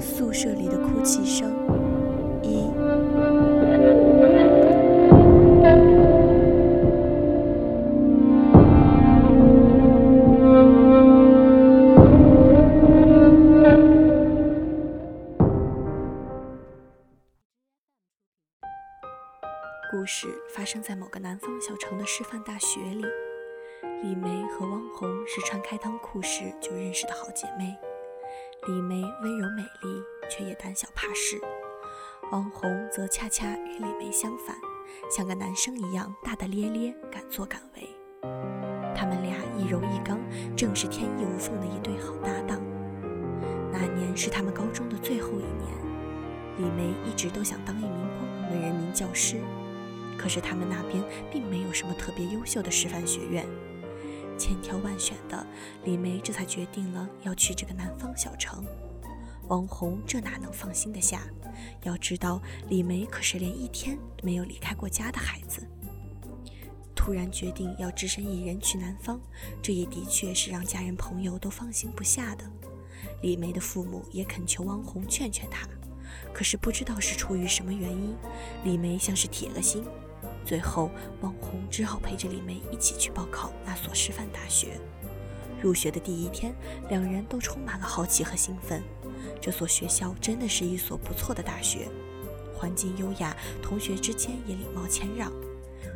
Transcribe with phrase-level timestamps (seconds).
[0.00, 1.50] 宿舍里的哭泣声
[2.42, 2.70] 一
[19.90, 23.04] 故事发生在某个南方小城的师范大学里。
[24.02, 27.89] 李梅和汪红是穿开裆裤时就认识的好姐妹。
[28.66, 31.38] 李梅温柔美丽，却也胆小怕事；
[32.32, 34.56] 汪红则恰恰与李梅相反，
[35.10, 37.88] 像个男生一样大大咧咧，敢作敢为。
[38.94, 40.18] 他们俩一柔一刚，
[40.56, 42.60] 正是天衣无缝的一对好搭档。
[43.72, 45.74] 那年是他们高中的最后一年，
[46.58, 49.40] 李梅一直都想当一名光荣的人民教师。
[50.18, 51.02] 可是他们那边
[51.32, 53.46] 并没有什么特别优秀的师范学院，
[54.40, 55.46] 千挑万选的
[55.84, 58.64] 李梅这才决定了要去这个南方小城。
[59.48, 61.22] 王红这哪能放心得下？
[61.82, 65.60] 要知道李梅可是连一天没有离开过家的孩子，
[66.94, 69.20] 突然决定要只身一人去南方，
[69.60, 72.44] 这也的确是让家人朋友都放心不下的。
[73.22, 75.68] 李梅的父母也恳求王红劝劝她，
[76.32, 78.16] 可是不知道是出于什么原因，
[78.64, 79.84] 李梅像是铁了心。
[80.44, 84.80] 最后，网红只好陪着李梅一起去报考那所师范大学。
[85.60, 86.54] 入学的第一天，
[86.88, 88.82] 两人都充满了好奇和兴奋。
[89.40, 91.88] 这所学校真的是一所不错的大学，
[92.54, 95.30] 环境优雅，同学之间也礼貌谦让。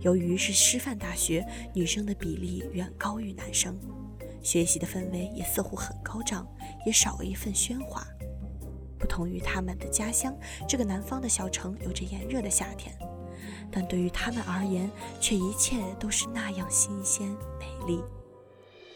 [0.00, 3.76] 由于是师范大学，女生的比例远高于男生，
[4.42, 6.46] 学习的氛围也似乎很高涨，
[6.86, 8.06] 也少了一份喧哗。
[8.98, 10.36] 不同于他们的家乡，
[10.68, 12.96] 这个南方的小城有着炎热的夏天。
[13.70, 18.02] 但对于他们而言，却一切都是那样新鲜美丽。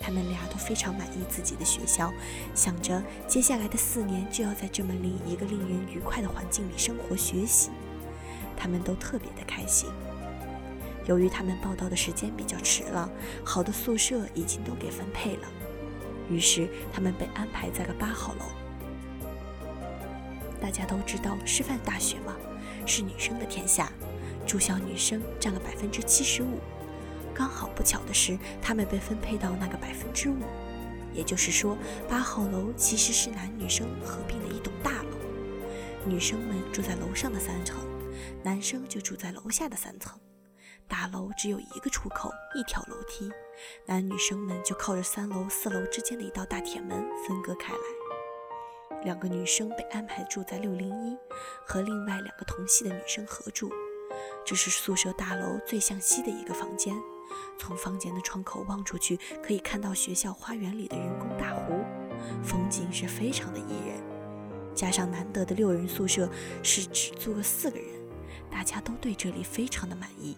[0.00, 2.12] 他们俩都非常满意自己的学校，
[2.54, 7.70] 想着接下来的四年就要在这么令一个令人愉快的环境里生活学习，
[8.56, 9.90] 他们都特别的开心。
[11.06, 13.10] 由于他们报到的时间比较迟了，
[13.44, 15.48] 好的宿舍已经都给分配了，
[16.30, 18.44] 于是他们被安排在了八号楼。
[20.60, 22.36] 大家都知道，师范大学嘛，
[22.86, 23.90] 是女生的天下。
[24.48, 26.58] 住校女生占了百分之七十五，
[27.34, 30.38] 刚好不巧的是，她们被分配到那个百分之五，
[31.12, 31.76] 也就是说，
[32.08, 35.18] 八号楼其实是男女生合并的一栋大楼，
[36.06, 37.76] 女生们住在楼上的三层，
[38.42, 40.18] 男生就住在楼下的三层。
[40.88, 43.30] 大楼只有一个出口，一条楼梯，
[43.84, 49.02] 男女生们就靠着三楼、四楼之间的一道大铁门分割开来。
[49.04, 51.14] 两个女生被安排住在六零一，
[51.66, 53.70] 和另外两个同系的女生合住。
[54.48, 56.98] 这是宿舍大楼最向西的一个房间，
[57.58, 61.84] 从房间的窗口望出去，可以看到学校花园里的人工大湖，
[62.42, 64.02] 风景是非常的宜人。
[64.74, 66.32] 加上难得的六人宿舍
[66.62, 67.86] 是只住了四个人，
[68.50, 70.34] 大家都对这里非常的满意。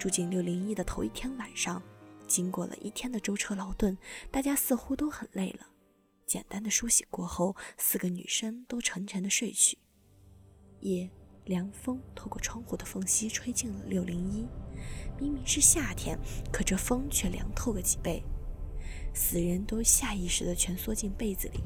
[0.00, 1.80] 住进六零一的头一天晚上，
[2.26, 3.96] 经过了一天的舟车劳顿，
[4.32, 5.68] 大家似乎都很累了。
[6.26, 9.78] 简单的梳洗过后，四个女生都沉沉的睡去。
[10.80, 11.08] 夜。
[11.48, 14.46] 凉风透过窗户的缝隙吹进了六零一，
[15.18, 16.18] 明明是夏天，
[16.52, 18.22] 可这风却凉透了几倍。
[19.14, 21.60] 死人都下意识地蜷缩进被子里。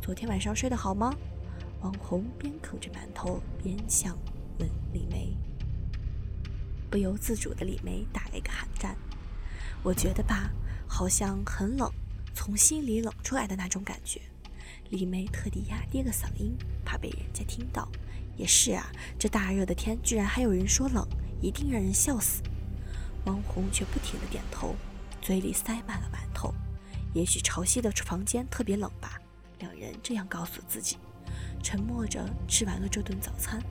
[0.00, 1.14] 昨天晚上睡得好吗？
[1.82, 4.18] 王红边啃着馒头边想
[4.58, 5.36] 问李梅。
[6.90, 8.96] 不由自主的李梅打了一个寒战。
[9.82, 10.50] 我觉得吧，
[10.88, 11.92] 好像很冷，
[12.34, 14.18] 从心里冷出来的那种感觉。
[14.88, 17.86] 李梅特地压低了嗓音，怕被人家听到。
[18.40, 21.06] 也是啊，这大热的天，居然还有人说冷，
[21.42, 22.42] 一定让人笑死。
[23.26, 24.74] 汪红却不停地点头，
[25.20, 26.54] 嘴里塞满了馒头。
[27.12, 29.20] 也许潮汐的房间特别冷吧，
[29.58, 30.96] 两人这样告诉自己，
[31.62, 33.62] 沉默着吃完了这顿早餐。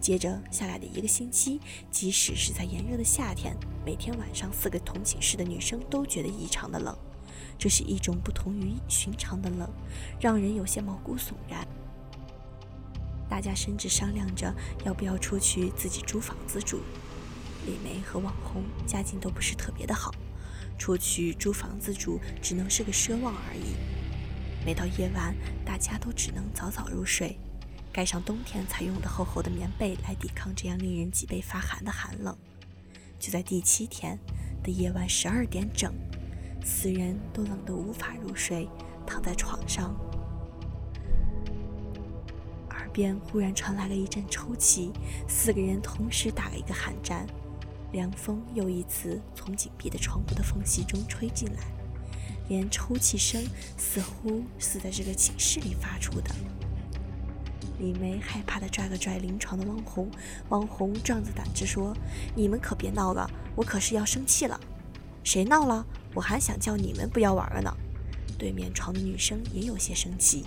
[0.00, 1.60] 接着下来的一个星期，
[1.90, 3.54] 即使是在炎热的夏天，
[3.84, 6.96] 每天晚上四个同寝室的女生都觉得异常的冷。
[7.58, 9.68] 这是一种不同于寻常的冷，
[10.18, 11.68] 让人有些毛骨悚然。
[13.28, 14.54] 大家甚至商量着
[14.84, 16.80] 要不要出去自己租房子住。
[17.66, 20.14] 李梅和网红家境都不是特别的好，
[20.78, 23.74] 出去租房子住只能是个奢望而已。
[24.64, 25.34] 每到夜晚，
[25.64, 27.38] 大家都只能早早入睡，
[27.92, 32.36] 盖上冬天才用的厚厚的棉被来抵抗这样令人脊背发寒的寒冷。
[33.18, 34.18] 就在第七天
[34.62, 35.92] 的夜晚十二点整，
[36.64, 38.68] 四人都冷得无法入睡，
[39.06, 39.94] 躺在床上。
[42.98, 44.90] 边忽然传来了一阵抽泣，
[45.28, 47.24] 四个人同时打了一个寒战。
[47.92, 51.62] 凉风又一次从紧闭的窗户的缝隙中吹进来，
[52.48, 53.40] 连抽泣声
[53.76, 56.34] 似乎是在这个寝室里发出的。
[57.78, 60.10] 李梅害怕地拽了拽临床的汪红，
[60.48, 61.96] 汪红壮着胆子说
[62.34, 64.58] ：“你们可别闹了，我可是要生气了。
[65.22, 65.86] 谁闹了？
[66.14, 67.72] 我还想叫你们不要玩了呢。”
[68.36, 70.44] 对面床的女生也有些生气。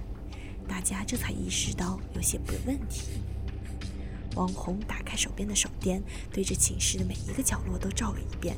[0.68, 3.22] 大家这才意识到有些不问题。
[4.36, 8.56] 王红打开手边的手电，对着寝室的每一个角落都照了一遍，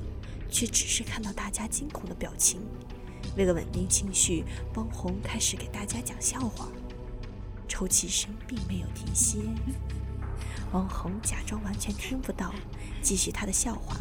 [0.49, 2.61] 却只是看到大家惊恐的表情。
[3.35, 4.43] 为了稳定情绪，
[4.75, 6.67] 汪红开始给大家讲笑话，
[7.67, 9.39] 抽泣声并没有停歇。
[10.71, 12.53] 王红假装完全听不到，
[13.01, 13.97] 继续他的笑话。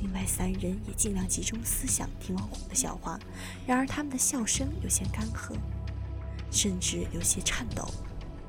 [0.00, 3.18] 另外三人也尽量集中思想听王红的笑话，
[3.66, 5.54] 然而他们的笑声有些干涸，
[6.54, 7.86] 甚至有些颤抖。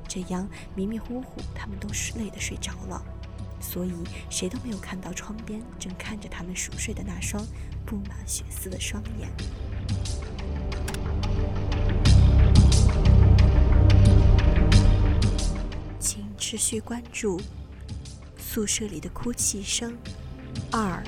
[0.07, 3.04] 这样迷迷糊糊，他们都是累得睡着了，
[3.60, 3.92] 所以
[4.30, 7.44] 谁都没有看到窗边正看着他们熟睡的那双
[7.86, 9.30] 布满血丝的双眼。
[16.00, 17.40] 请持续关注
[18.38, 19.92] 《宿舍里的哭泣声》
[20.72, 21.04] 二。